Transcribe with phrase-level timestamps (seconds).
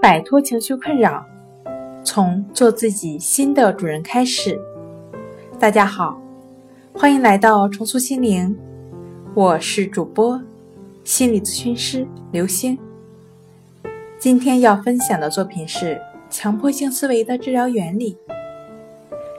[0.00, 1.26] 摆脱情绪困扰，
[2.04, 4.60] 从做自己新的主人开始。
[5.58, 6.22] 大家好，
[6.94, 8.56] 欢迎来到重塑心灵，
[9.34, 10.40] 我是主播
[11.02, 12.78] 心理咨询师刘星。
[14.20, 18.16] 今天要分享的作品是强迫性思维的治疗原理。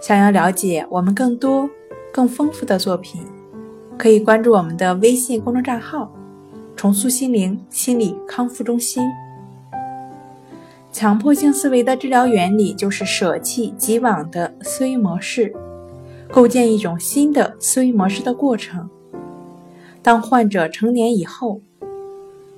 [0.01, 1.69] 想要了解我们更多、
[2.11, 3.21] 更丰富的作品，
[3.97, 6.11] 可以关注我们的微信公众账号
[6.75, 9.09] “重塑心灵心理康复中心”。
[10.99, 15.55] 强迫性思维的治疗原理就是舍弃既往的思维模式。
[16.29, 18.89] 构建一种新的思维模式的过程。
[20.03, 21.61] 当患者成年以后，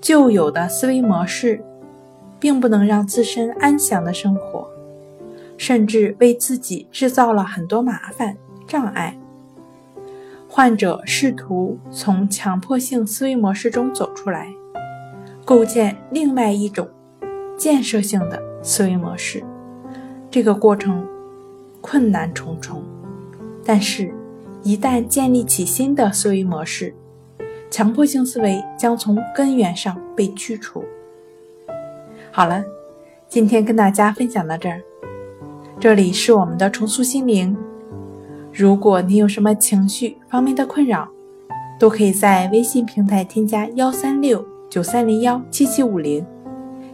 [0.02, 1.64] 旧有的思维模式
[2.40, 4.68] 并不能让自身安详的生活，
[5.56, 9.16] 甚至为自己制造了很多麻烦障碍。
[10.50, 14.48] 患者试图从强迫性思维模式中走出来，
[15.46, 16.90] 构建另外一种
[17.62, 19.44] 建设性的思维模式。
[20.32, 21.08] 这个过程
[21.80, 22.82] 困难重重。
[23.64, 24.12] 但是，
[24.64, 26.92] 一旦建立起新的思维模式，
[27.70, 30.84] 强迫性思维将从根源上被去除。
[32.32, 32.64] 好了，
[33.30, 34.82] 今天跟大家分享到这儿。
[35.80, 37.56] 这里是我们的重塑心灵。
[38.52, 41.08] 如果你有什么情绪方面的困扰，
[41.80, 46.26] 都可以在微信平台添加幺三六九三零幺七七五零，